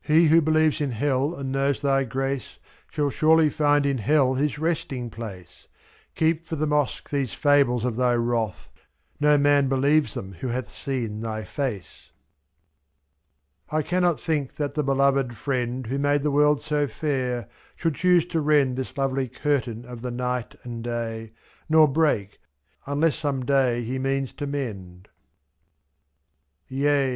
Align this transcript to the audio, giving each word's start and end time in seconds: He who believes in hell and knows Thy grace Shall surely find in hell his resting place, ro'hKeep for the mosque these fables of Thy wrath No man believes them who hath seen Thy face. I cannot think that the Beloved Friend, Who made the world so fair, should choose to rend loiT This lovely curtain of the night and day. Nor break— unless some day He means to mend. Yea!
He 0.00 0.26
who 0.26 0.40
believes 0.40 0.80
in 0.80 0.90
hell 0.90 1.32
and 1.32 1.52
knows 1.52 1.80
Thy 1.80 2.02
grace 2.02 2.58
Shall 2.90 3.10
surely 3.10 3.48
find 3.48 3.86
in 3.86 3.98
hell 3.98 4.34
his 4.34 4.58
resting 4.58 5.08
place, 5.08 5.68
ro'hKeep 6.16 6.44
for 6.44 6.56
the 6.56 6.66
mosque 6.66 7.10
these 7.10 7.32
fables 7.32 7.84
of 7.84 7.94
Thy 7.94 8.14
wrath 8.14 8.68
No 9.20 9.38
man 9.38 9.68
believes 9.68 10.14
them 10.14 10.32
who 10.40 10.48
hath 10.48 10.68
seen 10.68 11.20
Thy 11.20 11.44
face. 11.44 12.10
I 13.70 13.82
cannot 13.82 14.18
think 14.18 14.56
that 14.56 14.74
the 14.74 14.82
Beloved 14.82 15.36
Friend, 15.36 15.86
Who 15.86 15.96
made 15.96 16.24
the 16.24 16.32
world 16.32 16.60
so 16.60 16.88
fair, 16.88 17.48
should 17.76 17.94
choose 17.94 18.24
to 18.24 18.40
rend 18.40 18.70
loiT 18.70 18.76
This 18.78 18.98
lovely 18.98 19.28
curtain 19.28 19.84
of 19.84 20.02
the 20.02 20.10
night 20.10 20.56
and 20.64 20.82
day. 20.82 21.30
Nor 21.68 21.86
break— 21.86 22.40
unless 22.86 23.14
some 23.14 23.44
day 23.44 23.84
He 23.84 24.00
means 24.00 24.32
to 24.32 24.46
mend. 24.48 25.06
Yea! 26.66 27.04